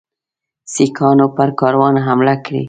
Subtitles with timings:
[0.73, 2.59] سیکهانو پر کاروان حمله کړې.